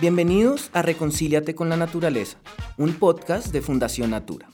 [0.00, 2.38] Bienvenidos a Reconcíliate con la Naturaleza,
[2.78, 4.48] un podcast de Fundación Natura.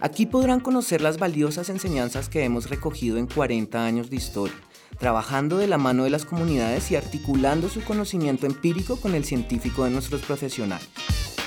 [0.00, 4.56] Aquí podrán conocer las valiosas enseñanzas que hemos recogido en 40 años de historia,
[4.98, 9.84] trabajando de la mano de las comunidades y articulando su conocimiento empírico con el científico
[9.84, 10.88] de nuestros profesionales,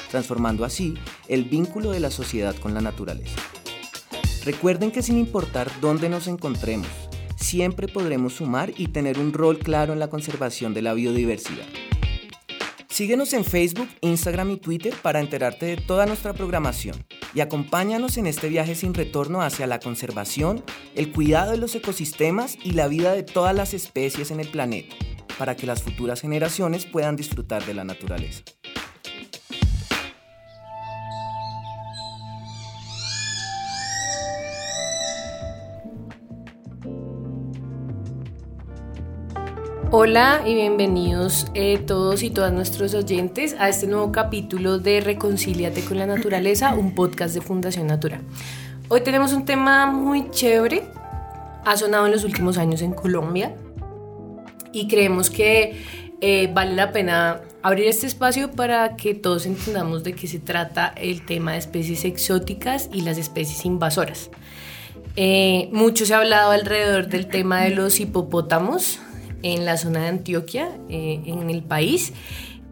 [0.10, 0.94] transformando así
[1.28, 3.36] el vínculo de la sociedad con la naturaleza.
[4.46, 6.88] Recuerden que sin importar dónde nos encontremos,
[7.36, 11.68] siempre podremos sumar y tener un rol claro en la conservación de la biodiversidad.
[13.00, 18.28] Síguenos en Facebook, Instagram y Twitter para enterarte de toda nuestra programación y acompáñanos en
[18.28, 23.14] este viaje sin retorno hacia la conservación, el cuidado de los ecosistemas y la vida
[23.14, 24.98] de todas las especies en el planeta,
[25.38, 28.44] para que las futuras generaciones puedan disfrutar de la naturaleza.
[39.92, 45.84] Hola y bienvenidos eh, todos y todas nuestros oyentes a este nuevo capítulo de Reconcíliate
[45.84, 48.22] con la Naturaleza, un podcast de Fundación Natura.
[48.88, 50.84] Hoy tenemos un tema muy chévere,
[51.66, 53.56] ha sonado en los últimos años en Colombia
[54.72, 55.84] y creemos que
[56.22, 60.94] eh, vale la pena abrir este espacio para que todos entendamos de qué se trata
[60.98, 64.30] el tema de especies exóticas y las especies invasoras.
[65.16, 69.00] Eh, mucho se ha hablado alrededor del tema de los hipopótamos,
[69.44, 72.14] en la zona de Antioquia, eh, en el país.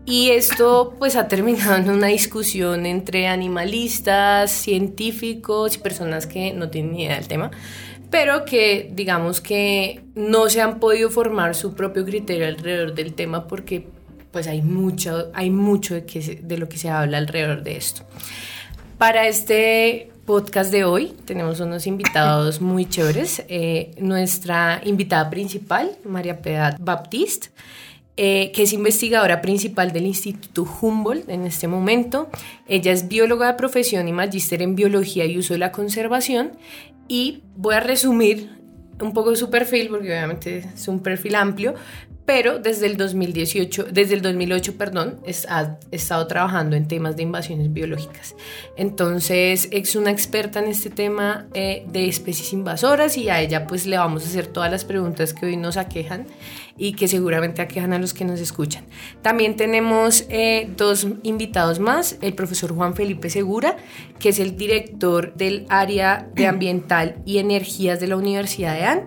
[0.05, 6.69] Y esto pues ha terminado en una discusión entre animalistas, científicos y personas que no
[6.69, 7.51] tienen ni idea del tema,
[8.09, 13.47] pero que digamos que no se han podido formar su propio criterio alrededor del tema
[13.47, 13.87] porque
[14.31, 18.03] pues hay mucho, hay mucho de, que de lo que se habla alrededor de esto.
[18.97, 23.43] Para este podcast de hoy tenemos unos invitados muy chéveres.
[23.47, 27.47] Eh, nuestra invitada principal, María Piedad Baptiste,
[28.17, 32.29] eh, que es investigadora principal del Instituto Humboldt en este momento.
[32.67, 36.51] Ella es bióloga de profesión y magíster en biología y uso de la conservación.
[37.07, 38.49] Y voy a resumir
[38.99, 41.73] un poco su perfil, porque obviamente es un perfil amplio,
[42.27, 47.71] pero desde el 2018, desde el 2008, perdón, ha estado trabajando en temas de invasiones
[47.71, 48.35] biológicas.
[48.75, 53.85] Entonces, es una experta en este tema eh, de especies invasoras y a ella pues
[53.85, 56.27] le vamos a hacer todas las preguntas que hoy nos aquejan
[56.77, 58.83] y que seguramente aquejan a los que nos escuchan.
[59.21, 63.77] También tenemos eh, dos invitados más, el profesor Juan Felipe Segura,
[64.19, 69.05] que es el director del área de ambiental y energías de la Universidad de AN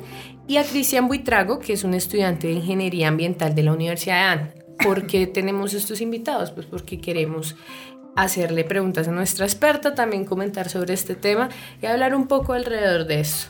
[0.50, 4.22] y a Cristian Buitrago, que es un estudiante de Ingeniería Ambiental de la Universidad de
[4.22, 4.54] AN.
[4.82, 6.50] ¿Por qué tenemos estos invitados?
[6.50, 7.54] Pues porque queremos
[8.16, 11.50] hacerle preguntas a nuestra experta, también comentar sobre este tema
[11.80, 13.46] y hablar un poco alrededor de eso.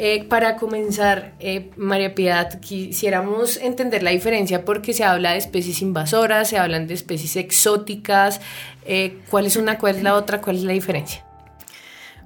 [0.00, 5.80] Eh, para comenzar, eh, María Piedad, quisiéramos entender la diferencia porque se habla de especies
[5.82, 8.40] invasoras, se hablan de especies exóticas.
[8.86, 11.29] Eh, ¿Cuál es una, cuál es la otra, cuál es la diferencia?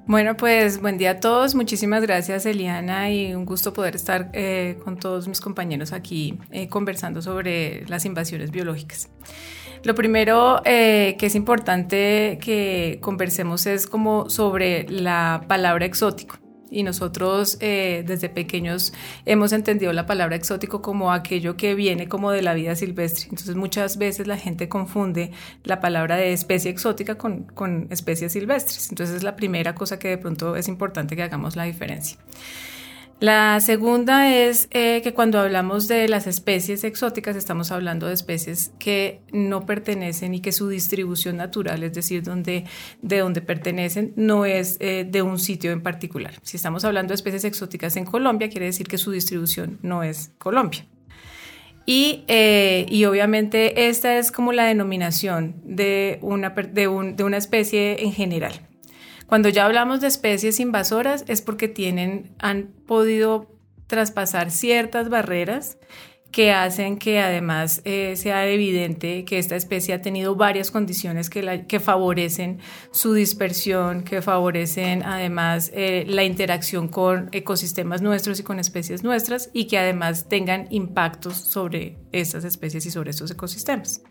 [0.06, 1.54] Bueno, pues buen día a todos.
[1.54, 6.68] Muchísimas gracias, Eliana, y un gusto poder estar eh, con todos mis compañeros aquí eh,
[6.68, 9.08] conversando sobre las invasiones biológicas.
[9.82, 16.43] Lo primero eh, que es importante que conversemos es como sobre la palabra exótico
[16.74, 18.92] y nosotros eh, desde pequeños
[19.24, 23.26] hemos entendido la palabra exótico como aquello que viene como de la vida silvestre.
[23.30, 25.30] Entonces muchas veces la gente confunde
[25.62, 28.90] la palabra de especie exótica con, con especies silvestres.
[28.90, 32.18] Entonces es la primera cosa que de pronto es importante que hagamos la diferencia.
[33.24, 38.70] La segunda es eh, que cuando hablamos de las especies exóticas estamos hablando de especies
[38.78, 42.66] que no pertenecen y que su distribución natural, es decir, donde,
[43.00, 46.34] de donde pertenecen, no es eh, de un sitio en particular.
[46.42, 50.32] Si estamos hablando de especies exóticas en Colombia, quiere decir que su distribución no es
[50.36, 50.84] Colombia.
[51.86, 57.38] Y, eh, y, obviamente esta es como la denominación de una, de, un, de una
[57.38, 58.52] especie en general.
[59.26, 63.50] Cuando ya hablamos de especies invasoras es porque tienen, han podido
[63.86, 65.78] traspasar ciertas barreras
[66.34, 71.64] que hacen que además eh, sea evidente que esta especie ha tenido varias condiciones que,
[71.68, 72.58] que favorecen
[72.90, 79.48] su dispersión, que favorecen además eh, la interacción con ecosistemas nuestros y con especies nuestras
[79.52, 84.02] y que además tengan impactos sobre estas especies y sobre estos ecosistemas.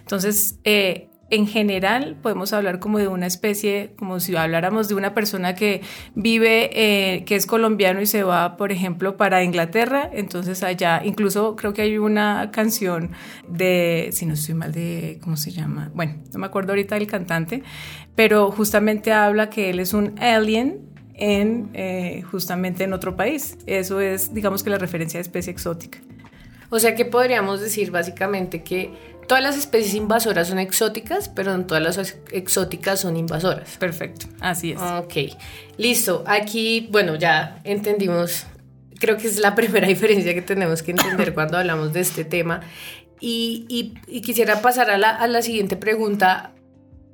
[0.00, 5.14] Entonces, eh, en general podemos hablar como de una especie, como si habláramos de una
[5.14, 5.80] persona que
[6.14, 11.56] vive, eh, que es colombiano y se va, por ejemplo, para Inglaterra, entonces allá, incluso
[11.56, 13.12] creo que hay una canción
[13.48, 15.90] de, si no estoy mal, de, ¿cómo se llama?
[15.94, 17.62] Bueno, no me acuerdo ahorita del cantante,
[18.14, 20.80] pero justamente habla que él es un alien
[21.14, 23.56] en eh, justamente en otro país.
[23.64, 25.98] Eso es, digamos que la referencia de especie exótica.
[26.68, 31.66] O sea que podríamos decir básicamente que todas las especies invasoras son exóticas, pero no
[31.66, 33.76] todas las exóticas son invasoras.
[33.78, 34.80] Perfecto, así es.
[34.80, 35.14] Ok,
[35.78, 36.24] listo.
[36.26, 38.46] Aquí, bueno, ya entendimos,
[38.98, 42.60] creo que es la primera diferencia que tenemos que entender cuando hablamos de este tema.
[43.24, 46.54] Y, quisiera pasar a la, siguiente pregunta.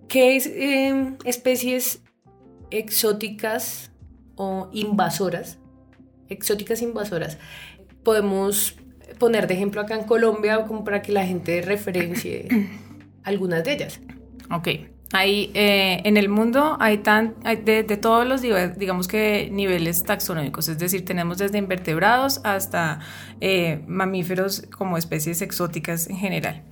[0.08, 2.00] ¿Qué es, em, especies
[2.70, 3.90] exóticas
[4.37, 5.58] o invasoras?
[6.31, 7.37] Exóticas invasoras.
[8.02, 8.76] Podemos
[9.19, 12.49] poner de ejemplo acá en Colombia como para que la gente referencie
[13.25, 14.00] algunas de ellas.
[14.50, 14.69] Ok.
[15.12, 17.34] Hay, eh, en el mundo hay, tan,
[17.64, 23.00] de, todos los, digamos que, niveles taxonómicos, es decir, tenemos desde invertebrados hasta
[23.40, 26.62] eh, mamíferos como especies exóticas en general.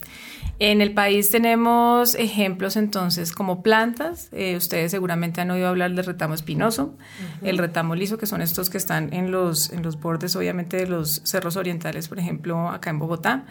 [0.58, 4.30] En el país tenemos ejemplos entonces como plantas.
[4.32, 6.94] Eh, ustedes seguramente han oído hablar del retamo espinoso,
[7.42, 10.86] el retamo liso, que son estos que están en los, en los bordes obviamente de
[10.86, 13.44] los cerros orientales, por ejemplo, acá en Bogotá.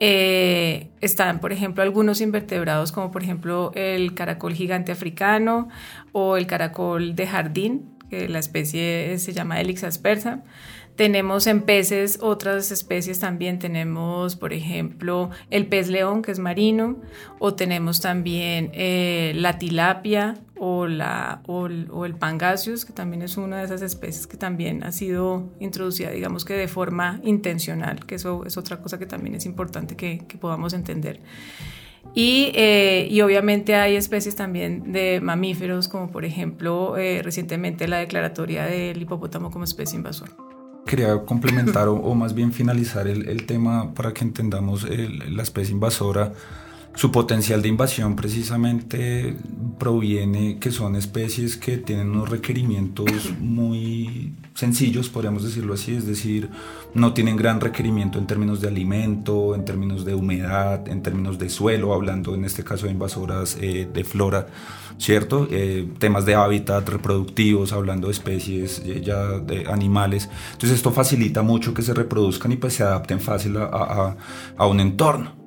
[0.00, 5.68] Eh, están, por ejemplo, algunos invertebrados como por ejemplo el caracol gigante africano
[6.12, 10.42] o el caracol de jardín, que la especie se llama Helix aspersa.
[10.98, 16.96] Tenemos en peces otras especies también, tenemos por ejemplo el pez león que es marino,
[17.38, 23.58] o tenemos también eh, la tilapia o, la, o, el pangasius, que también es una
[23.58, 28.44] de esas especies que también ha sido introducida, digamos que de forma intencional, que eso
[28.44, 31.20] es otra cosa que también es importante que, podamos entender.
[32.14, 37.98] Y, eh, y, obviamente hay especies también de mamíferos, como por ejemplo eh, recientemente la
[37.98, 40.32] declaratoria del hipopótamo como especie invasora
[40.86, 46.32] quería complementar o, más bien finalizar el, tema para que entendamos la especie invasora.
[46.98, 49.36] Su potencial de invasión precisamente
[49.78, 53.06] proviene que son especies que tienen unos requerimientos
[53.40, 56.50] muy sencillos, podríamos decirlo así, es decir,
[56.94, 61.50] no tienen gran requerimiento en términos de alimento, en términos de humedad, en términos de
[61.50, 64.48] suelo, hablando en este caso de invasoras eh, de flora
[64.98, 65.46] ¿cierto?
[65.52, 70.28] Eh, temas de hábitat reproductivos, hablando de especies eh, ya de animales.
[70.54, 74.16] Entonces esto facilita mucho que se reproduzcan y pues se adapten fácil a,
[74.56, 75.38] a, un entorno.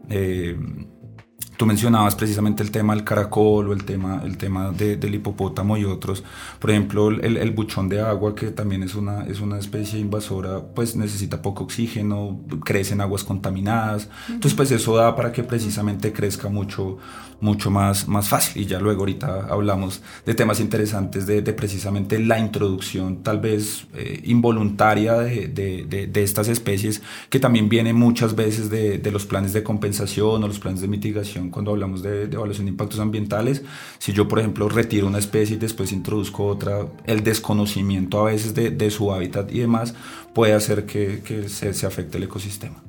[1.61, 5.85] Tú mencionabas precisamente el tema del caracol o el tema, el tema del hipopótamo y
[5.85, 6.23] otros.
[6.57, 10.59] Por ejemplo, el, el, buchón de agua, que también es una, es una especie invasora,
[10.73, 14.09] pues necesita poco oxígeno, crece en aguas contaminadas.
[14.27, 16.97] Entonces, pues eso da para que precisamente crezca mucho,
[17.41, 18.61] mucho más, más fácil.
[18.61, 24.21] Y ya luego ahorita hablamos de temas interesantes de, precisamente la introducción tal vez eh,
[24.23, 29.63] involuntaria de, de, de, estas especies, que también viene muchas veces de, los planes de
[29.63, 33.63] compensación o los planes de mitigación cuando hablamos de, evaluación de impactos ambientales.
[33.99, 38.53] Si yo, por ejemplo, retiro una especie y después introduzco otra, el desconocimiento a veces
[38.53, 39.93] de, de su hábitat y demás
[40.33, 42.81] puede hacer que, que se, se afecte el ecosistema.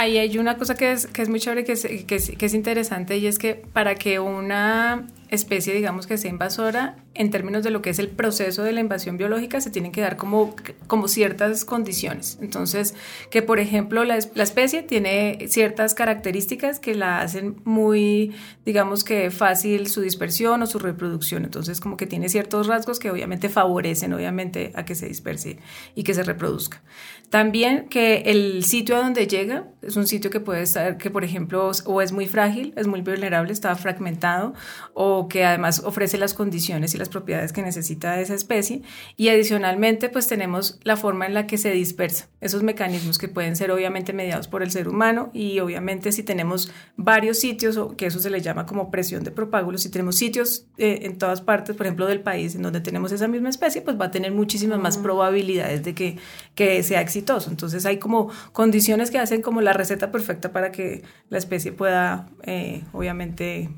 [0.00, 1.74] Ahí hay una cosa que es, que es muy chévere, que
[2.06, 6.30] que, es, que es interesante, y es que para que una especie, digamos que sea
[6.30, 9.92] invasora, en términos de lo que es el proceso de la invasión biológica, se tienen
[9.92, 10.54] que dar como,
[10.86, 12.38] como ciertas condiciones.
[12.40, 12.94] Entonces,
[13.30, 18.34] que por ejemplo la, la, especie tiene ciertas características que la hacen muy,
[18.64, 21.44] digamos que fácil su dispersión o su reproducción.
[21.44, 25.58] Entonces, como que tiene ciertos rasgos que obviamente favorecen, obviamente, a que se disperse
[25.94, 26.82] y que se reproduzca.
[27.30, 31.22] También que el sitio a donde llega es un sitio que puede estar, que por
[31.22, 34.52] ejemplo, o es muy frágil, es muy vulnerable, está fragmentado,
[34.94, 38.82] o que además ofrece las condiciones y las propiedades que necesita esa especie.
[39.16, 43.56] Y adicionalmente, pues tenemos la forma en la que se dispersa, esos mecanismos que pueden
[43.56, 48.06] ser obviamente mediados por el ser humano y obviamente si tenemos varios sitios, o que
[48.06, 51.76] eso se le llama como presión de propágulos, si tenemos sitios eh, en todas partes,
[51.76, 54.78] por ejemplo, del país en donde tenemos esa misma especie, pues va a tener muchísimas
[54.78, 56.18] más probabilidades de que,
[56.54, 57.50] que sea exitoso.
[57.50, 62.28] Entonces hay como condiciones que hacen como la receta perfecta para que la especie pueda,
[62.42, 63.70] eh, obviamente,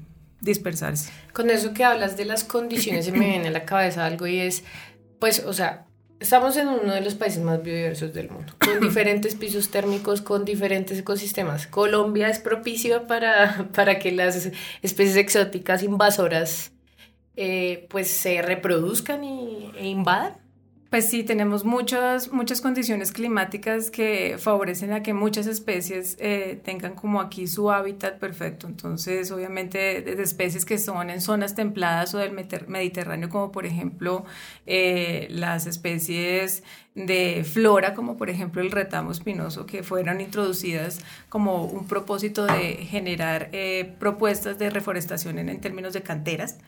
[0.43, 1.11] dispersarse.
[1.33, 4.41] Con eso que hablas de las condiciones, se me viene a la cabeza algo y
[4.41, 4.65] es,
[5.19, 5.87] pues, o sea,
[6.21, 10.45] estamos en uno de los países más biodiversos del mundo, con diferentes pisos térmicos, con
[10.45, 11.67] diferentes ecosistemas.
[11.67, 14.51] Colombia es propicio para, para que las
[14.83, 16.73] especies exóticas invasoras
[17.37, 20.42] eh, pues se reproduzcan y, e invadan.
[20.93, 26.95] Pues sí, tenemos muchas, muchas condiciones climáticas que favorecen a que muchas especies eh, tengan
[26.97, 28.67] como aquí su hábitat perfecto.
[28.67, 34.27] Entonces, obviamente, desde especies que son en zonas templadas o del Mediterráneo, como por ejemplo
[34.67, 36.63] eh, las especies
[36.95, 42.75] de flora, como por ejemplo el retamo espinoso, que fueron introducidas como un propósito de
[42.85, 46.59] generar eh, propuestas de reforestación en términos de canteras.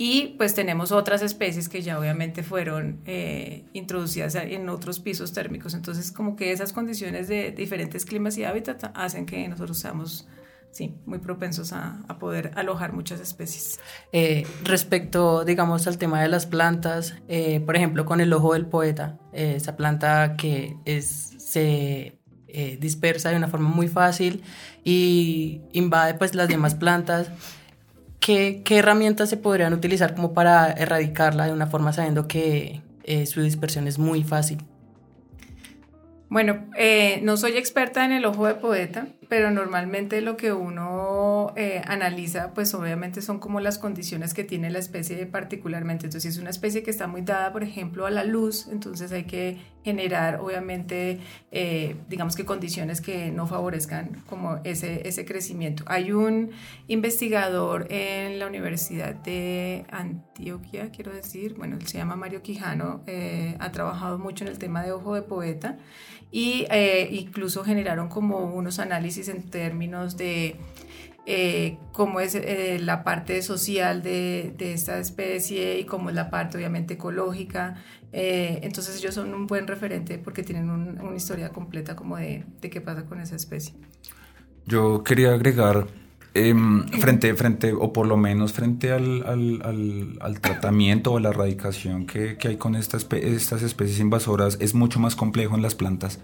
[0.00, 5.74] Y pues tenemos otras especies que ya obviamente fueron eh, introducidas en otros pisos térmicos.
[5.74, 10.28] Entonces como que esas condiciones de diferentes climas y hábitats hacen que nosotros seamos
[10.70, 13.80] sí, muy propensos a, poder alojar muchas especies.
[14.12, 18.66] Eh, respecto, digamos, al tema de las plantas, eh, por ejemplo, con el ojo del
[18.66, 22.14] poeta, eh, esa planta que es, se
[22.80, 24.42] dispersa de una forma muy fácil
[24.82, 27.30] y invade pues las demás plantas.
[28.28, 32.82] ¿Qué, ¿Qué, herramientas se podrían utilizar como para erradicarla de una forma sabiendo que
[33.24, 34.58] su dispersión es muy fácil?
[36.28, 41.52] Bueno, eh, no soy experta en el ojo de poeta, pero normalmente lo que uno
[41.54, 46.06] eh, analiza, pues obviamente son como las condiciones que tiene la especie particularmente.
[46.06, 49.12] Entonces, si es una especie que está muy dada, por ejemplo, a la luz, entonces
[49.12, 51.20] hay que generar, obviamente,
[51.50, 55.84] eh, digamos que condiciones que no favorezcan como ese, ese crecimiento.
[55.86, 56.50] Hay un
[56.86, 63.02] investigador en la Universidad de Antioquia, quiero decir, bueno, él se llama Mario Quijano,
[63.58, 65.78] ha trabajado mucho en el tema de ojo de poeta
[66.30, 70.56] y eh, incluso generaron como unos análisis en términos de
[71.26, 76.30] eh, cómo es eh, la parte social de, de, esta especie y cómo es la
[76.30, 77.76] parte obviamente ecológica.
[78.12, 82.80] entonces ellos son un buen referente porque tienen una historia completa como de, de qué
[82.80, 83.74] pasa con esa especie.
[84.66, 85.86] Yo quería agregar
[86.34, 92.06] Em, frente, frente, o por lo menos frente al, al, al, tratamiento o la erradicación
[92.06, 96.20] que, que hay con estas, estas especies invasoras, es mucho más complejo en las plantas,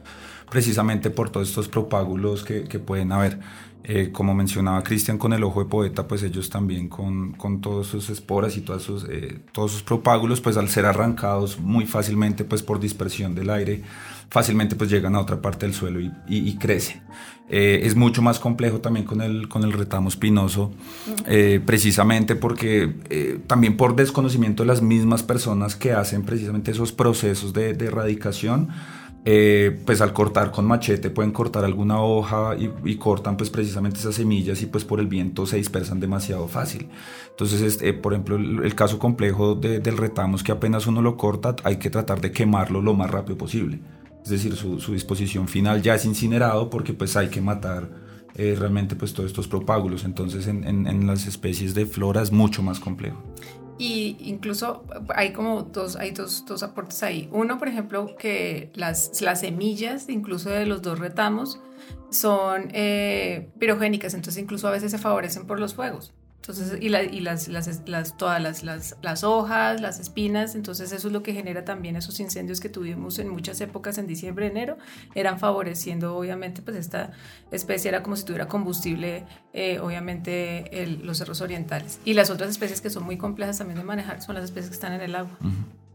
[0.51, 3.41] precisamente por todos estos propágulos que, que pueden haber.
[3.87, 7.87] Eh, como mencionaba Cristian con el ojo de poeta, pues ellos también con, con todos
[7.87, 12.45] sus esporas y todos sus, eh, todos sus propágulos, pues al ser arrancados muy fácilmente
[12.45, 13.83] pues por dispersión del aire,
[14.35, 17.03] fácilmente pues llegan a otra parte del suelo y, y, crecen.
[17.49, 20.73] Eh, es mucho más complejo también con el, con el retamo espinoso,
[21.29, 26.91] eh, precisamente porque eh, también por desconocimiento de las mismas personas que hacen precisamente esos
[26.91, 28.71] procesos de, de erradicación,
[29.87, 34.61] pues al cortar con machete pueden cortar alguna hoja y, cortan pues precisamente esas semillas
[34.61, 36.89] y pues por el viento se dispersan demasiado fácil.
[37.31, 41.55] Entonces, este, por ejemplo, el, caso complejo del retamo es que apenas uno lo corta
[41.63, 43.79] hay que tratar de quemarlo lo más rápido posible
[44.25, 47.91] es decir, su, disposición final ya es incinerado porque pues hay que matar
[48.35, 52.63] eh, realmente pues todos estos propágulos, entonces en, en, las especies de flora es mucho
[52.63, 53.23] más complejo.
[53.77, 57.29] Y incluso hay como dos, hay dos, dos aportes ahí.
[57.33, 61.61] Uno, por ejemplo, que las, las semillas, incluso de los dos retamos,
[62.11, 66.15] son eh, pirogénicas, entonces incluso a veces se favorecen por los fuegos.
[66.47, 71.09] Entonces, y, y las, las, las, todas las, las, las, hojas, las espinas, entonces eso
[71.09, 74.77] es lo que genera también esos incendios que tuvimos en muchas épocas en diciembre, enero,
[75.15, 77.13] eran favoreciendo obviamente pues esta
[77.51, 79.25] especie era como si tuviera combustible
[79.55, 81.99] eh, obviamente el, los cerros orientales.
[82.05, 84.75] Y las otras especies que son muy complejas también de manejar son las especies que
[84.75, 85.39] están en el agua,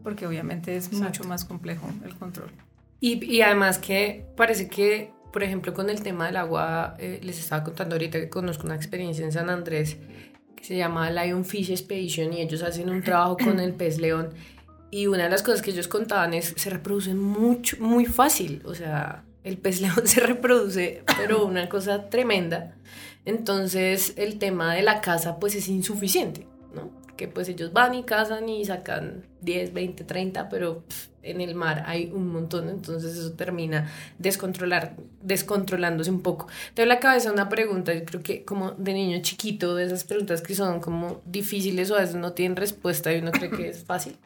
[0.02, 2.50] porque obviamente es mucho más complejo el control.
[2.98, 7.38] Y, y además que parece que por ejemplo, con el tema del agua, eh, les
[7.38, 9.96] estaba contando ahorita que conozco una experiencia en San Andrés
[10.60, 14.30] se llama Lionfish Expedition y ellos hacen un trabajo con el pez león.
[14.90, 18.62] Y una de las cosas que ellos contaban es se reproducen mucho, muy fácil.
[18.64, 22.74] O sea, el pez león se reproduce, pero una cosa tremenda.
[23.24, 26.46] Entonces, el tema de la caza, pues es insuficiente.
[27.20, 30.84] Que pues ellos van y cazan y sacan 10, 20, 30, pero
[31.22, 36.46] en el mar hay un montón, entonces eso termina descontrolar, descontrolándose un poco.
[36.72, 40.04] Tengo en la cabeza una pregunta, yo creo que como de niño chiquito, de esas
[40.04, 43.68] preguntas que son como difíciles o a veces no tienen respuesta y uno cree que
[43.68, 44.16] es fácil,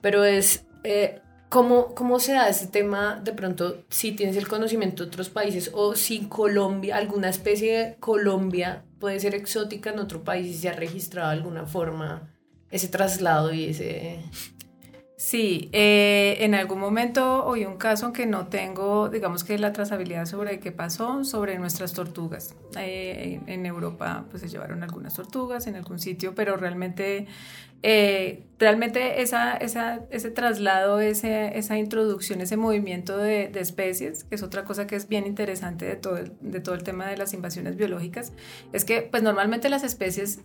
[0.00, 0.64] pero es...
[0.82, 5.28] Eh, ¿Cómo, ¿Cómo se da ese tema de pronto si tienes el conocimiento de otros
[5.28, 10.54] países o si Colombia, alguna especie de Colombia puede ser exótica en otro país y
[10.54, 12.31] se ha registrado de alguna forma
[12.72, 14.18] ese traslado y ese...
[15.16, 20.26] Sí, eh, en algún momento oí un caso aunque no tengo, digamos que la trazabilidad
[20.26, 22.56] sobre qué pasó, sobre nuestras tortugas.
[22.76, 27.28] Eh, en Europa pues se llevaron algunas tortugas en algún sitio, pero realmente
[27.82, 34.36] eh, realmente esa, esa, ese traslado, ese, esa introducción, ese movimiento de, de, especies, que
[34.36, 37.16] es otra cosa que es bien interesante de todo, el, de todo el tema de
[37.16, 38.32] las invasiones biológicas,
[38.72, 40.42] es que pues normalmente las especies,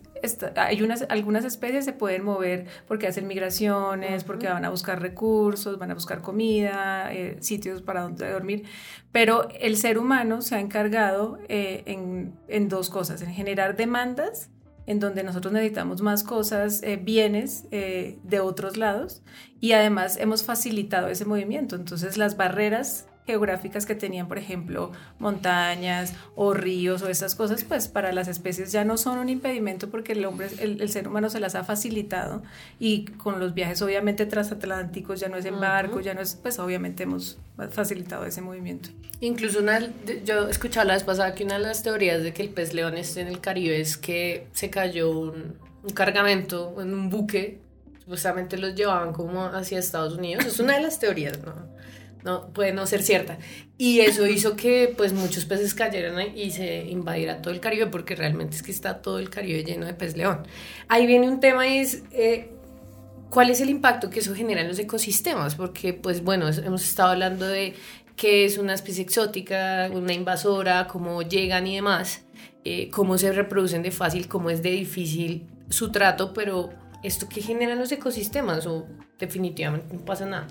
[0.56, 5.78] hay unas, algunas especies se pueden mover porque hacen migraciones, porque van a buscar recursos,
[5.78, 8.64] van a buscar comida, eh, sitios para donde dormir,
[9.12, 14.50] pero el ser humano se ha encargado eh, en, en dos cosas, en generar demandas,
[14.88, 19.22] en donde nosotros necesitamos más cosas, eh, bienes eh, de otros lados
[19.60, 21.76] y además hemos facilitado ese movimiento.
[21.76, 27.86] Entonces las barreras geográficas que tenían, por ejemplo, montañas o ríos o estas cosas, pues
[27.86, 31.38] para las especies ya no son un impedimento porque el hombre, el, ser humano se
[31.38, 32.42] las ha facilitado
[32.80, 36.58] y con los viajes obviamente transatlánticos ya no es en barco, ya no es, pues
[36.58, 37.38] obviamente hemos
[37.70, 38.88] facilitado ese movimiento.
[39.20, 39.78] Incluso una,
[40.24, 42.96] yo escuchaba la vez pasada que una de las teorías de que el pez león
[42.96, 47.58] esté en el Caribe es que se cayó un, un cargamento en un buque
[48.08, 50.46] supuestamente los llevaban como hacia Estados Unidos.
[50.46, 51.52] Es una de las teorías, ¿no?
[52.28, 53.38] No, puede no ser cierta.
[53.78, 58.14] Y eso hizo que pues muchos peces cayeran y se invadiera todo el Caribe, porque
[58.14, 60.46] realmente es que está todo el Caribe lleno de pez león.
[60.88, 62.02] Ahí viene un tema y es...
[62.12, 62.52] Eh,
[63.30, 65.54] ¿Cuál es el impacto que eso genera en los ecosistemas?
[65.54, 67.74] Porque, pues bueno, hemos estado hablando de
[68.16, 72.22] qué es una especie exótica, una invasora, cómo llegan y demás,
[72.64, 76.70] eh, cómo se reproducen de fácil, cómo es de difícil su trato, pero
[77.02, 78.86] ¿esto qué genera en los ecosistemas o
[79.18, 80.48] definitivamente no pasa nada?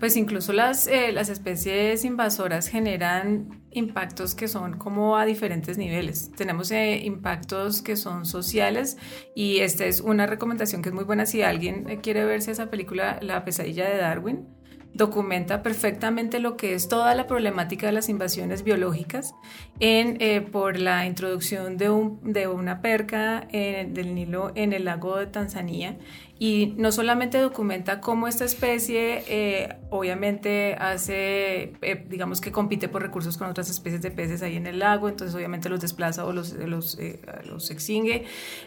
[0.00, 6.30] Pues incluso las, eh, las especies invasoras generan impactos que son como a diferentes niveles.
[6.32, 8.96] Tenemos eh, impactos que son sociales
[9.34, 12.70] y esta es una recomendación que es muy buena si alguien eh, quiere verse esa
[12.70, 14.48] película La pesadilla de Darwin
[14.94, 19.34] documenta perfectamente lo que es toda la problemática de las invasiones biológicas
[19.80, 25.16] en, eh, por la introducción de, un, de una perca del Nilo en el lago
[25.16, 25.98] de Tanzania
[26.44, 33.00] y no solamente documenta cómo esta especie eh, obviamente hace, eh, digamos que compite por
[33.00, 36.32] recursos con otras especies de peces ahí en el lago, entonces obviamente los desplaza o
[36.34, 38.26] los, los, eh, los extingue,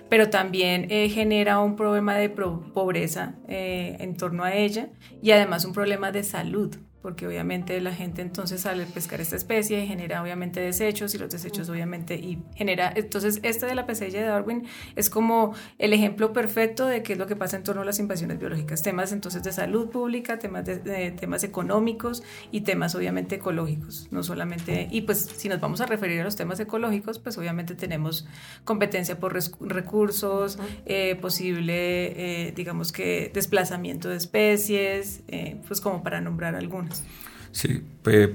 [0.10, 4.90] pero también genera un problema de pobreza en torno a ella
[5.22, 9.36] y además un problema de salud porque obviamente la gente entonces sale a pescar esta
[9.36, 13.86] especie y genera obviamente desechos y los desechos obviamente y genera, entonces esta de la
[13.86, 17.64] pesadilla de Darwin es como el ejemplo perfecto de qué es lo que pasa en
[17.64, 22.62] torno a las invasiones biológicas, temas entonces de salud pública, temas de, temas económicos y
[22.62, 26.60] temas obviamente ecológicos, no solamente, y pues si nos vamos a referir a los temas
[26.60, 28.28] ecológicos, pues obviamente tenemos
[28.64, 36.22] competencia por recursos, eh, posible, eh, digamos que desplazamiento de especies, eh, pues como para
[36.22, 36.56] nombrar
[36.88, 37.04] algunas.
[37.52, 37.82] Sí,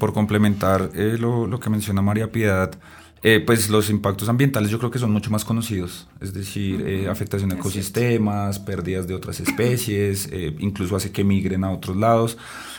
[0.01, 2.77] por complementar eh, lo, que menciona María Piedad,
[3.23, 7.09] eh, pues los impactos ambientales yo creo que son mucho más conocidos, es decir, eh,
[7.09, 12.37] afectación a ecosistemas, pérdidas de otras especies, incluso hace que migren a otros lados.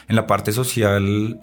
[0.09, 1.39] En la parte social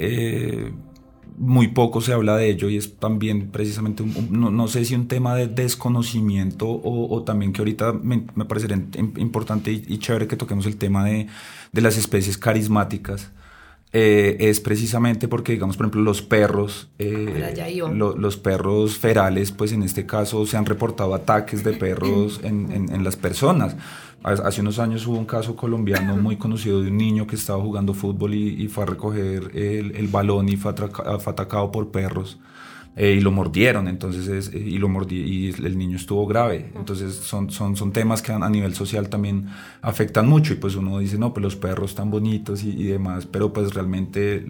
[1.39, 5.35] muy poco se habla de ello y es también precisamente, no, sé si un tema
[5.35, 8.77] de desconocimiento o, también que ahorita me, me parecería
[9.17, 11.29] importante y, chévere que toquemos el tema de,
[11.73, 13.33] de las especies carismáticas
[13.93, 19.83] eh, es precisamente porque, digamos, por ejemplo, los perros, eh, los perros ferales, pues en
[19.83, 23.77] este caso se han reportado ataques de perros en, en, las personas.
[24.23, 27.93] Hace unos años hubo un caso colombiano muy conocido de un niño que estaba jugando
[27.93, 32.39] fútbol y, fue a recoger el, el balón y fue, fue atacado por perros.
[32.97, 36.73] Eh, y lo mordieron, entonces, eh, y lo mordí, y el niño estuvo grave.
[36.75, 39.49] Entonces, son, son, son temas que a nivel social también
[39.81, 43.53] afectan mucho, y pues uno dice, no, pues los perros están bonitos y, demás, pero
[43.53, 44.45] pues realmente,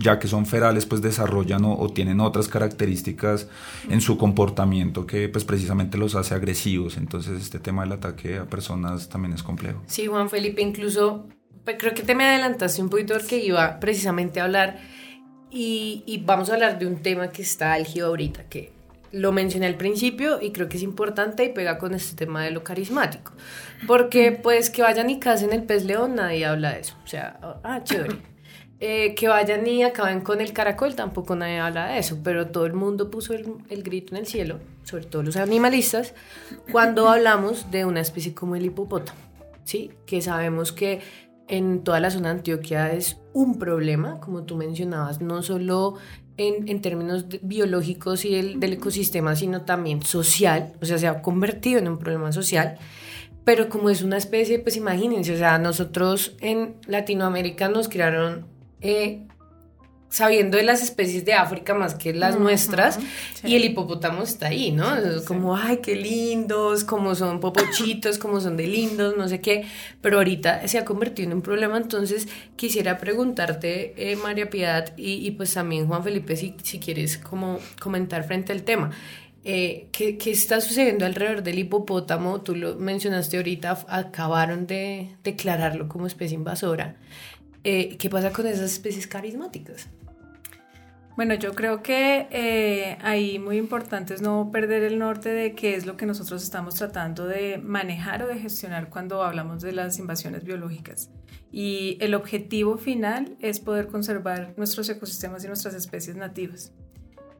[0.00, 3.48] ya que son ferales, pues desarrollan o, tienen otras características
[3.88, 6.96] en su comportamiento que pues precisamente los hace agresivos.
[6.96, 9.80] Entonces, este tema del ataque a personas también es complejo.
[9.86, 11.28] Sí, Juan Felipe, incluso,
[11.64, 14.93] pues, creo que te me adelantaste un poquito porque iba precisamente a hablar
[15.54, 18.72] y, vamos a hablar de un tema que está álgido ahorita, que
[19.12, 22.50] lo mencioné al principio y creo que es importante y pega con este tema de
[22.50, 23.32] lo carismático.
[23.86, 26.96] Porque pues que vayan y casen el pez león, nadie habla de eso.
[27.04, 28.16] O sea, ah, chévere.
[28.80, 32.66] Eh, que vayan y acaben con el caracol, tampoco nadie habla de eso, pero todo
[32.66, 36.12] el mundo puso el, el, grito en el cielo, sobre todo los animalistas,
[36.72, 39.18] cuando hablamos de una especie como el hipopótamo,
[39.62, 39.92] ¿sí?
[40.06, 41.00] Que sabemos que
[41.46, 45.96] en toda la zona de Antioquia es un problema, como tú mencionabas, no solo
[46.38, 51.20] en, en términos biológicos y del, del, ecosistema, sino también social, o sea, se ha
[51.20, 52.78] convertido en un problema social,
[53.44, 58.46] pero como es una especie, pues imagínense, o sea, nosotros en Latinoamérica nos crearon
[58.80, 59.26] eh,
[60.14, 63.00] sabiendo de las especies de África más que las nuestras,
[63.42, 64.86] y el hipopótamo está ahí, ¿no?
[65.26, 69.66] como, ay, qué lindos, como son popochitos, como son de lindos, no sé qué,
[70.00, 75.28] pero ahorita se ha convertido en un problema, entonces quisiera preguntarte, eh, María Piedad, y,
[75.32, 78.92] pues también Juan Felipe, si, si quieres como comentar frente al tema.
[79.42, 82.40] Eh, ¿qué, ¿qué, está sucediendo alrededor del hipopótamo?
[82.40, 86.94] Tú lo mencionaste ahorita, acabaron de declararlo como especie invasora.
[87.64, 89.88] Eh, ¿Qué pasa con esas especies carismáticas?
[91.16, 95.76] Bueno, yo creo que eh, ahí muy importante es no perder el norte de qué
[95.76, 99.98] es lo que nosotros estamos tratando de manejar o de gestionar cuando hablamos de las
[100.00, 101.10] invasiones biológicas.
[101.52, 106.72] Y el objetivo final es poder conservar nuestros ecosistemas y nuestras especies nativas.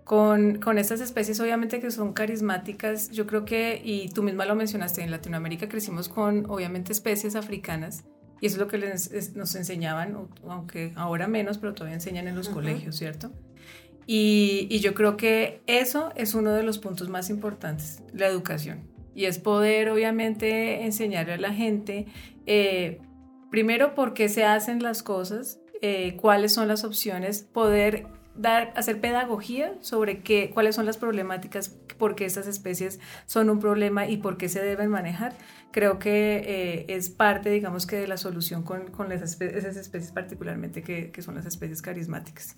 [0.05, 4.55] Con, con, estas especies obviamente que son carismáticas, yo creo que, y tú misma lo
[4.55, 8.05] mencionaste, en Latinoamérica crecimos con obviamente especies africanas
[8.41, 12.37] y eso es lo que les, nos enseñaban, aunque ahora menos, pero todavía enseñan en
[12.37, 13.33] los colegios, ¿cierto?
[14.07, 18.83] Y, y, yo creo que eso es uno de los puntos más importantes, la educación.
[19.15, 22.07] Y es poder obviamente enseñarle a la gente,
[22.47, 23.01] eh,
[23.51, 29.01] primero, por qué se hacen las cosas, eh, cuáles son las opciones, poder dar, hacer
[29.01, 34.17] pedagogía sobre qué, cuáles son las problemáticas, por qué estas especies son un problema y
[34.17, 35.35] por qué se deben manejar.
[35.71, 40.13] Creo que eh, es parte, digamos que, de la solución con, con esas, esas, especies
[40.13, 42.57] particularmente que, que, son las especies carismáticas.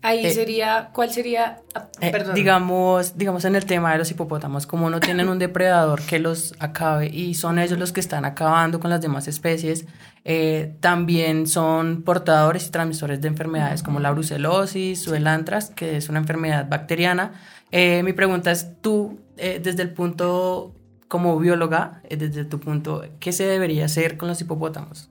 [0.00, 1.60] Ahí eh, sería, ¿cuál sería?
[1.74, 6.02] Ah, eh, digamos, digamos en el tema de los hipopótamos, como no tienen un depredador
[6.02, 9.86] que los acabe y son ellos los que están acabando con las demás especies,
[10.24, 15.96] eh, también son portadores y transmisores de enfermedades como la brucelosis o el antras, que
[15.96, 17.32] es una enfermedad bacteriana.
[17.72, 20.74] Mi pregunta es, tú, desde el punto
[21.08, 25.10] como bióloga, desde tu punto, ¿qué se debería hacer con los hipopótamos?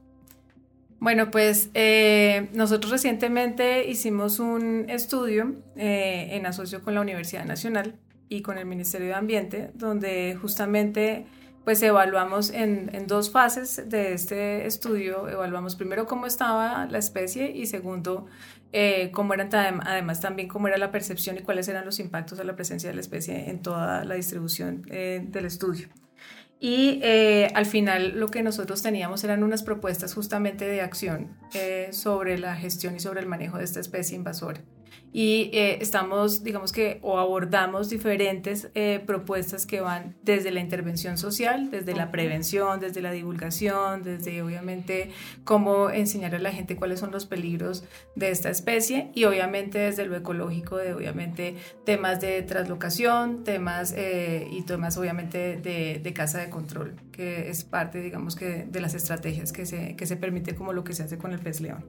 [1.00, 1.70] Bueno, pues
[2.54, 9.08] nosotros recientemente hicimos un estudio en asocio con la Universidad Nacional y con el Ministerio
[9.08, 11.26] de Ambiente, donde justamente
[11.68, 15.28] pues evaluamos en, dos fases de este estudio.
[15.28, 18.26] Evaluamos primero cómo estaba la especie y segundo,
[18.72, 19.50] eh, cómo eran
[19.86, 22.96] además también cómo era la percepción y cuáles eran los impactos de la presencia de
[22.96, 25.90] la especie en toda la distribución eh, del estudio.
[26.60, 31.38] Y eh, al final lo que nosotros teníamos eran unas propuestas justamente de acción
[31.92, 34.62] sobre la gestión y sobre el manejo de esta especie invasora
[35.14, 41.18] y eh, estamos, digamos que, o abordamos diferentes eh, propuestas que van desde la intervención
[41.18, 45.12] social, desde la prevención, desde la divulgación, desde obviamente
[45.44, 47.84] cómo enseñar a la gente cuáles son los peligros
[48.16, 54.48] de esta especie y obviamente desde lo ecológico, de obviamente temas de traslocación, temas eh,
[54.52, 58.94] y temas obviamente de, de casa de control, que es parte, digamos que, de las
[58.94, 61.86] estrategias que se, que se permite como lo que se hace con el pez león.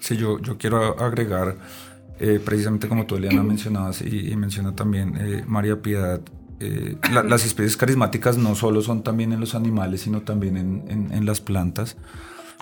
[0.00, 1.56] Sí, yo, yo quiero agregar
[2.24, 6.20] eh, precisamente como tú, Eliana, mencionabas y, menciona también eh, María Piedad,
[6.60, 11.26] eh, las especies carismáticas no solo son también en los animales, sino también en, en,
[11.26, 11.96] las plantas.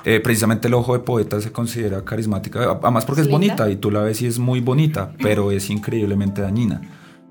[0.03, 4.01] precisamente el ojo de poeta se considera carismática, además porque es, bonita y tú la
[4.01, 6.81] ves y es muy bonita, pero es increíblemente dañina.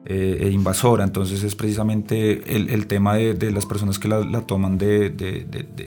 [0.06, 1.04] e invasora.
[1.04, 5.10] Entonces es precisamente el, el tema de, de, las personas que la, la toman de,
[5.10, 5.46] de,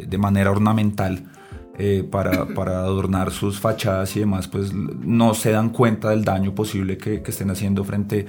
[0.08, 1.24] de, manera ornamental
[1.78, 6.54] eh, para, para, adornar sus fachadas y demás, pues no se dan cuenta del daño
[6.54, 8.26] posible que, que, estén haciendo frente,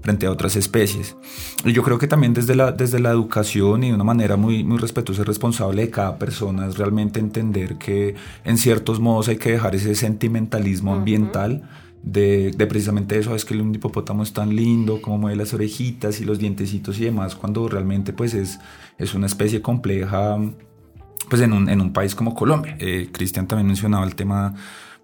[0.00, 1.16] frente a otras especies.
[1.64, 4.62] Y yo creo que también desde la, desde la educación y de una manera muy,
[4.62, 9.38] muy respetuosa y responsable de cada persona es realmente entender que en ciertos modos hay
[9.38, 11.68] que dejar ese sentimentalismo ambiental.
[12.04, 16.20] De, de, precisamente eso, es que un hipopótamo es tan lindo, como mueve las orejitas
[16.20, 18.60] y los dientecitos y demás, cuando realmente pues es,
[18.98, 20.38] es una especie compleja
[21.28, 22.76] pues en un, en un país como Colombia.
[22.78, 24.54] Eh, Cristian también mencionaba el tema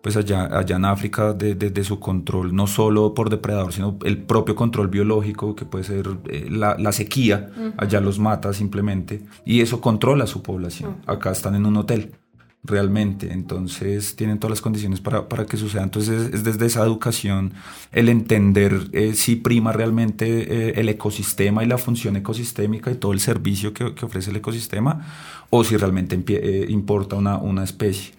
[0.01, 4.23] pues allá, allá en África de, de, su control, no solo por depredador, sino el
[4.23, 9.61] propio control biológico, que puede ser eh, la, la, sequía, allá los mata simplemente, y
[9.61, 10.97] eso controla su población.
[11.07, 12.13] Acá están en un hotel,
[12.63, 15.83] realmente, entonces tienen todas las condiciones para, para que suceda.
[15.83, 17.55] Entonces es, desde esa educación
[17.93, 23.21] el entender eh, si prima realmente el ecosistema y la función ecosistémica y todo el
[23.21, 25.07] servicio que, que ofrece el ecosistema,
[25.51, 28.13] o si realmente eh, importa una, una especie.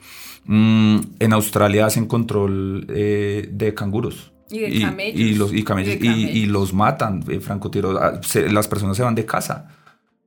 [0.45, 4.31] Mm, en Australia hacen control eh, de canguros.
[4.49, 5.19] Y de camellos.
[5.19, 7.97] Y, los, y, camellos, y, los matan, eh, francotiros.
[8.01, 8.19] Ah,
[8.51, 9.69] las personas se van de casa.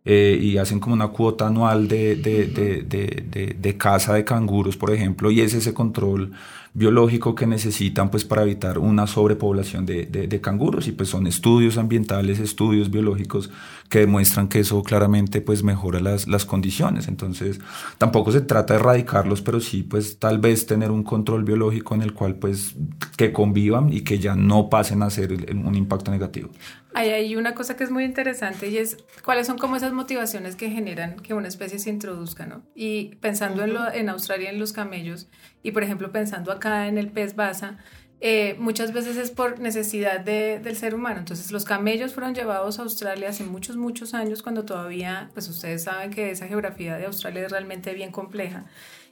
[0.04, 4.90] Y hacen como una cuota anual de, de, de, de, de caza de canguros, por
[4.92, 6.32] ejemplo, y es ese control
[6.74, 11.78] biológico que necesitan pues para evitar una sobrepoblación de, de, canguros y pues son estudios
[11.78, 13.50] ambientales, estudios biológicos
[13.88, 17.06] que demuestran que eso claramente pues mejora las, las condiciones.
[17.06, 17.60] Entonces
[17.96, 22.02] tampoco se trata de erradicarlos, pero sí pues tal vez tener un control biológico en
[22.02, 22.74] el cual pues
[23.16, 26.50] que convivan y que ya no pasen a ser un impacto negativo.
[26.96, 30.54] Hay, hay una cosa que es muy interesante y es cuáles son como esas motivaciones
[30.54, 32.62] que generan que una especie se introduzca, ¿no?
[32.74, 35.28] Y pensando en, lo, en Australia, en los camellos,
[35.64, 37.78] y por ejemplo pensando acá en el pez basa,
[38.20, 41.18] eh, muchas veces es por necesidad de, del ser humano.
[41.18, 45.82] Entonces los camellos fueron llevados a Australia hace muchos, muchos años cuando todavía, pues ustedes
[45.82, 48.66] saben que esa geografía de Australia es realmente bien compleja.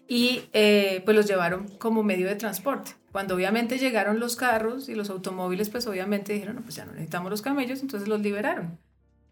[0.08, 2.92] y eh, pues los llevaron como medio de transporte.
[3.12, 6.92] Cuando obviamente llegaron los carros y los automóviles, pues obviamente dijeron, no, pues ya no
[6.92, 8.78] necesitamos los camellos, entonces los liberaron.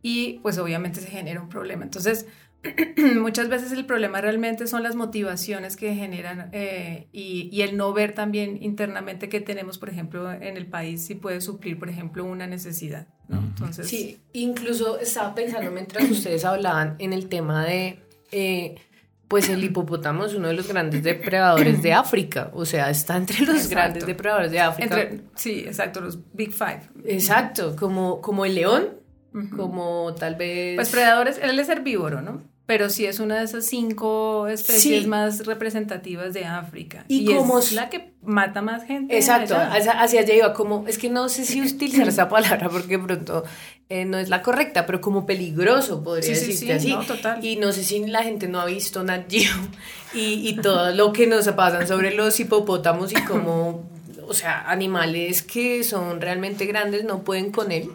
[0.03, 1.85] Y pues obviamente se genera un problema.
[1.85, 2.27] Entonces,
[3.17, 7.93] muchas veces el problema realmente son las motivaciones que generan eh, y, y, el no
[7.93, 12.25] ver también internamente que tenemos, por ejemplo, en el país si puede suplir, por ejemplo,
[12.25, 13.07] una necesidad.
[13.29, 13.39] ¿no?
[13.39, 18.03] Entonces, sí, incluso estaba pensando mientras ustedes hablaban en el tema de...
[18.33, 18.77] Eh,
[19.27, 23.47] pues el hipopótamo es uno de los grandes depredadores de África, o sea, está entre
[23.47, 25.09] los grandes depredadores de África.
[25.37, 26.83] sí, exacto, los Big Five.
[27.05, 28.89] Exacto, como, como el león,
[29.55, 30.75] como tal vez...
[30.75, 32.50] Pues predadores, él es herbívoro, ¿no?
[32.71, 37.05] Pero sí es una de esas cinco especies más representativas de África.
[37.09, 39.17] Y, como es la que mata más gente.
[39.17, 43.43] Exacto, hacia, allá iba como, es que no sé si utilizar esa palabra porque pronto
[43.89, 46.93] eh, no es la correcta, pero como peligroso podría sí, decirte así.
[46.93, 47.45] No, total.
[47.45, 49.51] Y no sé si la gente no ha visto Nat Geo
[50.15, 53.83] y, y todo lo que nos pasan sobre los hipopótamos y como,
[54.29, 57.91] o sea, animales que son realmente grandes no pueden con él.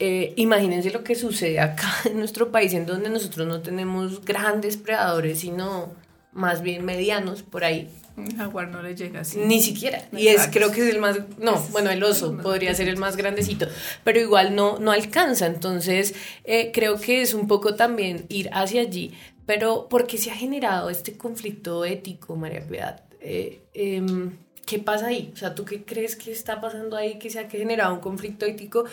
[0.00, 4.76] Eh, imagínense lo que sucede acá en nuestro país, en donde nosotros no tenemos grandes
[4.76, 5.92] predadores, sino
[6.32, 7.88] más bien medianos por ahí.
[8.16, 9.38] El jaguar no le llega así.
[9.38, 10.02] Ni siquiera.
[10.12, 13.16] Y es, creo que es el más, no, bueno, el oso podría ser el más
[13.16, 13.66] grandecito,
[14.02, 15.46] pero igual no, no alcanza.
[15.46, 19.14] Entonces, eh, creo que es un poco también ir hacia allí.
[19.46, 23.02] Pero, ¿por qué se ha generado este conflicto ético, María Piedad?
[23.20, 25.30] Eh, em, ¿Qué pasa ahí?
[25.32, 28.44] O sea, ¿tú qué crees que está pasando ahí que se ha generado un conflicto
[28.44, 28.84] ético?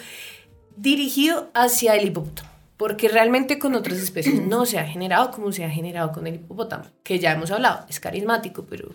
[0.78, 5.64] Dirigido hacia el hipopótamo, porque realmente con otras especies no se ha generado como se
[5.64, 8.90] ha generado con el hipopótamo, que ya hemos hablado, es carismático, pero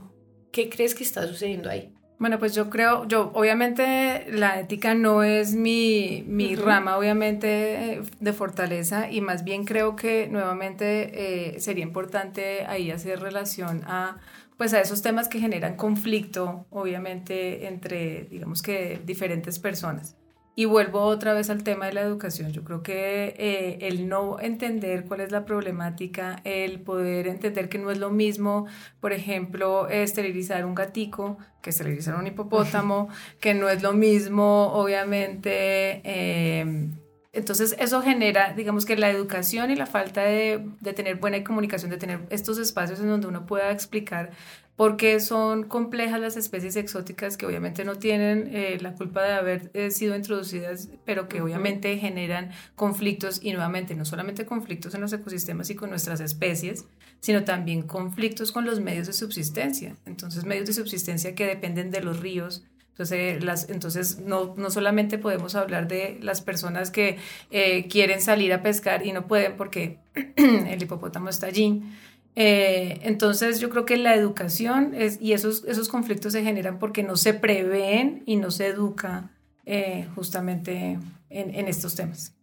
[0.52, 1.92] ¿qué crees que está sucediendo ahí?
[2.18, 8.32] Bueno, pues yo creo, yo obviamente la ética no es mi, mi rama, obviamente, de
[8.34, 14.18] fortaleza y más bien creo que nuevamente eh, sería importante ahí hacer relación a
[14.58, 20.18] pues a esos temas que generan conflicto, obviamente, entre, digamos que, diferentes personas.
[20.56, 22.52] Y vuelvo otra vez al tema de la educación.
[22.52, 27.78] Yo creo que eh, el no entender cuál es la problemática, el poder entender que
[27.78, 28.66] no es lo mismo,
[29.00, 33.08] por ejemplo, esterilizar un gatico que esterilizar un hipopótamo,
[33.40, 36.02] que no es lo mismo, obviamente.
[36.04, 36.90] Eh,
[37.32, 41.90] entonces eso genera, digamos que la educación y la falta de, de, tener buena comunicación,
[41.90, 44.30] de tener estos espacios en donde uno pueda explicar
[44.80, 49.70] porque son complejas las especies exóticas que obviamente no tienen eh, la culpa de haber
[49.74, 55.12] eh, sido introducidas, pero que obviamente generan conflictos y nuevamente no solamente conflictos en los
[55.12, 56.86] ecosistemas y con nuestras especies,
[57.20, 59.96] sino también conflictos con los medios de subsistencia.
[60.06, 65.16] Entonces, medios de subsistencia que dependen de los ríos, entonces, las, entonces no, no, solamente
[65.16, 67.16] podemos hablar de las personas que
[67.50, 69.98] eh, quieren salir a pescar y no pueden porque
[70.36, 71.82] el hipopótamo está allí,
[72.36, 77.02] eh, entonces yo creo que la educación es, y esos, esos conflictos se generan porque
[77.02, 79.30] no se prevén y no se educa
[79.66, 80.98] eh, justamente
[81.28, 82.34] en, en, estos temas.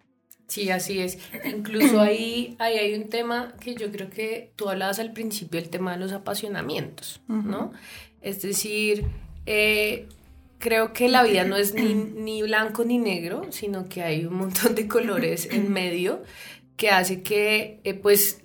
[0.47, 1.17] Sí, así es.
[1.45, 5.69] Incluso ahí, ahí hay un tema que yo creo que tú hablabas al principio, el
[5.69, 7.73] tema de los apasionamientos, ¿no?
[8.21, 9.05] Es decir,
[9.45, 10.07] eh,
[10.59, 14.35] creo que la vida no es ni, ni blanco ni negro, sino que hay un
[14.35, 16.23] montón de colores en medio
[16.75, 18.41] que hace que, pues,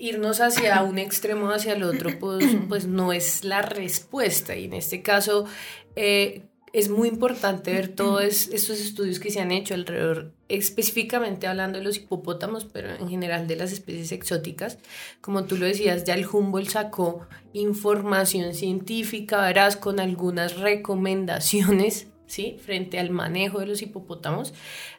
[0.00, 4.56] irnos hacia un extremo o hacia el otro, pues, pues no es la respuesta.
[4.56, 5.46] Y en este caso
[5.96, 11.78] eh, es muy importante ver todos estos estudios que se han hecho alrededor, específicamente hablando
[11.78, 14.78] de los hipopótamos, pero en general de las especies exóticas.
[15.20, 22.56] Como tú lo decías, ya el Humboldt sacó información científica, verás, con algunas recomendaciones ¿sí?
[22.64, 24.52] frente al manejo de los hipopótamos.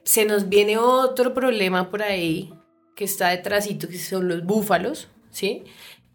[0.03, 2.53] Se nos viene otro problema por ahí
[2.95, 5.63] que está detrásito, que son los búfalos, ¿sí?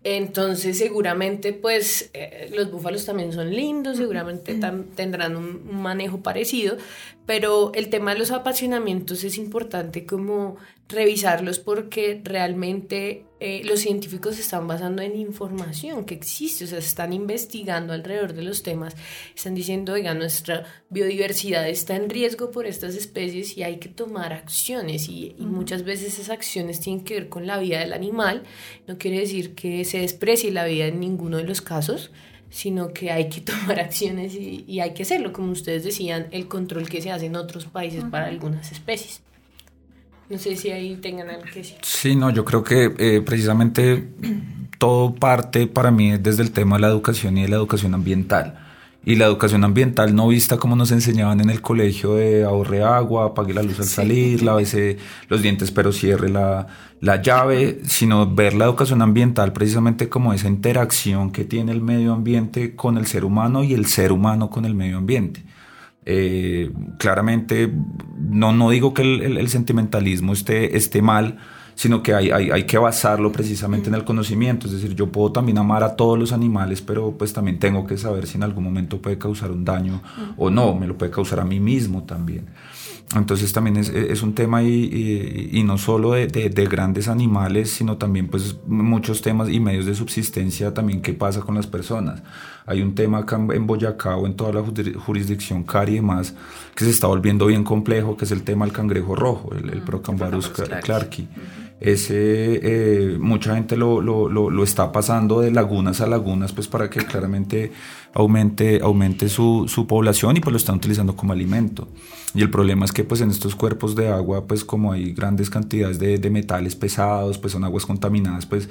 [0.04, 4.60] Entonces seguramente pues eh, los búfalos también son lindos, seguramente
[4.94, 6.76] tendrán un, manejo parecido,
[7.24, 10.56] pero el tema de los apasionamientos es importante como
[10.88, 16.80] revisarlos porque realmente eh, los científicos se están basando en información que existe, o sea,
[16.80, 18.94] se están investigando alrededor de los temas,
[19.34, 24.32] están diciendo, oiga, nuestra biodiversidad está en riesgo por estas especies y hay que tomar
[24.32, 28.42] acciones y, y muchas veces esas acciones tienen que ver con la vida del animal,
[28.86, 32.10] no quiere decir que se desprecie la vida en ninguno de los casos,
[32.54, 36.88] sino que hay que tomar acciones y, hay que hacerlo, como ustedes decían, el control
[36.88, 39.22] que se hace en otros países para algunas especies.
[40.30, 41.76] No sé si ahí tengan algo que decir.
[41.82, 44.08] Sí, no, yo creo que eh, precisamente
[44.78, 48.60] todo parte para mí desde el tema de la educación y de la educación ambiental.
[49.06, 53.26] y la educación ambiental no vista como nos enseñaban en el colegio de ahorre agua,
[53.26, 54.96] apague la luz al salir, lávese
[55.28, 56.68] los dientes pero cierre la,
[57.00, 62.14] la, llave, sino ver la educación ambiental precisamente como esa interacción que tiene el medio
[62.14, 65.42] ambiente con el ser humano y el ser humano con el medio ambiente.
[66.06, 67.72] Eh, claramente,
[68.18, 71.38] no, no digo que el, el, sentimentalismo esté, esté mal,
[71.74, 74.66] sino que hay, hay, hay, que basarlo precisamente en el conocimiento.
[74.66, 77.96] Es decir, yo puedo también amar a todos los animales, pero pues también tengo que
[77.96, 80.02] saber si en algún momento puede causar un daño
[80.36, 82.46] o no, me lo puede causar a mí mismo también.
[83.14, 87.70] Entonces también es, es un tema y, y, no solo de, de, de, grandes animales,
[87.70, 92.22] sino también pues muchos temas y medios de subsistencia también qué pasa con las personas.
[92.66, 94.64] Hay un tema acá en Boyacá o en toda la
[94.98, 96.34] jurisdicción CARI y demás
[96.74, 99.82] que se está volviendo bien complejo, que es el tema del cangrejo rojo, el, el
[99.82, 100.48] Procambarus
[100.82, 101.28] clarki.
[101.80, 106.88] Ese, eh, mucha gente lo, lo, lo, está pasando de lagunas a lagunas pues para
[106.88, 107.72] que claramente
[108.14, 111.88] aumente, aumente su, su población y pues lo están utilizando como alimento.
[112.32, 115.50] Y el problema es que pues en estos cuerpos de agua pues como hay grandes
[115.50, 118.68] cantidades de, de metales pesados, pues son aguas contaminadas, pues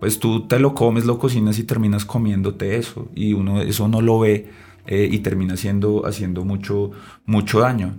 [0.00, 4.00] pues tú te lo comes, lo cocinas y terminas comiéndote eso y uno eso no
[4.00, 4.50] lo ve
[4.86, 6.90] eh, y termina haciendo, haciendo mucho,
[7.26, 7.96] mucho daño.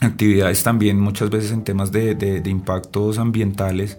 [0.00, 3.98] Actividades también muchas veces en temas de, de, de impactos ambientales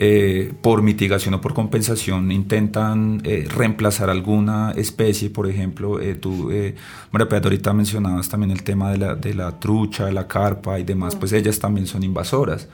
[0.00, 6.52] eh, por mitigación o por compensación intentan eh, reemplazar alguna especie, por ejemplo, eh, tú,
[6.52, 6.76] eh,
[7.10, 10.78] María Pedro, ahorita mencionabas también el tema de la, de la trucha, de la carpa
[10.78, 12.68] y demás, pues ellas también son invasoras.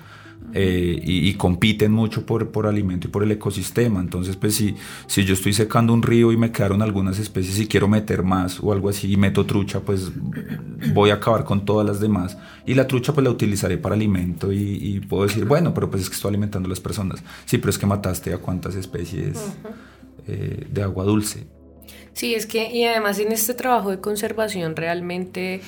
[0.57, 3.99] Eh, y, y, compiten mucho por, por alimento y por el ecosistema.
[3.99, 4.77] Entonces, pues si,
[5.09, 8.61] si yo estoy secando un río y me quedaron algunas especies y quiero meter más
[8.63, 10.13] o algo así y meto trucha, pues
[10.95, 12.39] voy a acabar con todas las demás.
[12.67, 16.05] Y la trucha pues la utilizaré para alimento y, y puedo decir, bueno, pero pues
[16.05, 17.25] es que estoy alimentando a las personas.
[17.47, 19.57] Sí, pero es que mataste a cuántas especies
[20.29, 21.47] eh, de agua dulce.
[22.15, 25.61] Sí, es que, y además en este trabajo de conservación realmente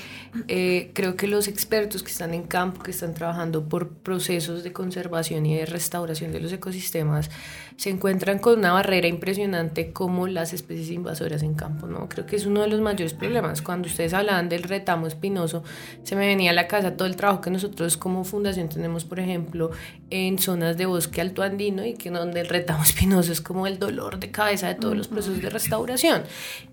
[0.46, 4.72] eh, creo que los expertos que están en campo, que están trabajando por procesos de
[4.72, 7.30] conservación y de restauración de los ecosistemas,
[7.76, 12.08] se encuentran con una barrera impresionante como las especies invasoras en campo, ¿no?
[12.08, 13.60] Creo que es uno de los mayores problemas.
[13.60, 15.62] Cuando ustedes hablaban del retamo espinoso,
[16.02, 19.20] se me venía a la casa todo el trabajo que nosotros como fundación tenemos, por
[19.20, 19.70] ejemplo,
[20.08, 23.78] en zonas de bosque alto andino y que donde el retamo espinoso es como el
[23.78, 26.22] dolor de cabeza de todos los procesos de restauración.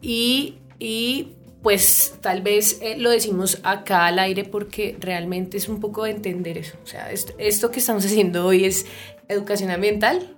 [0.02, 5.80] Y, y pues tal vez eh, lo decimos acá al aire porque realmente es un
[5.80, 6.78] poco de entender eso.
[6.84, 8.86] O sea, esto, esto que estamos haciendo hoy es
[9.28, 10.38] educación ambiental.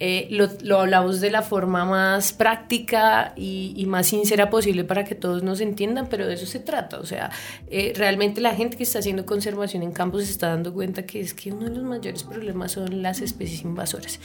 [0.00, 5.02] Eh, lo, lo, hablamos de la forma más práctica y, y, más sincera posible para
[5.04, 7.00] que todos nos entiendan, pero de eso se trata.
[7.00, 7.30] O sea,
[7.68, 11.20] eh, realmente la gente que está haciendo conservación en campos se está dando cuenta que
[11.20, 14.20] es que uno de los mayores problemas son las especies invasoras.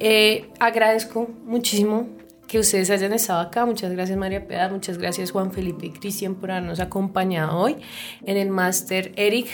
[0.00, 2.08] Eh, agradezco muchísimo
[2.48, 3.64] que ustedes hayan estado acá.
[3.64, 7.76] Muchas gracias María Piedad, muchas gracias Juan Felipe y Cristian por habernos acompañado hoy.
[8.24, 9.46] En el máster Eric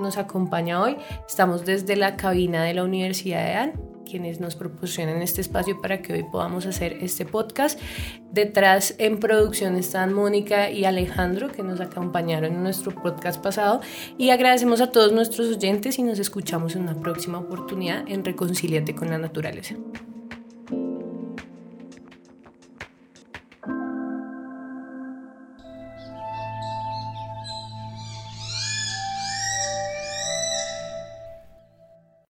[0.00, 0.96] nos acompaña hoy.
[1.28, 3.72] Estamos desde la cabina de la Universidad de AN,
[4.12, 7.80] quienes nos proporcionan este espacio para que hoy podamos hacer este podcast.
[8.30, 13.80] Detrás en producción están Mónica y Alejandro, que nos acompañaron en nuestro podcast pasado.
[14.18, 18.94] Y agradecemos a todos nuestros oyentes y nos escuchamos en una próxima oportunidad en Reconcíliate
[18.94, 19.76] con la Naturaleza.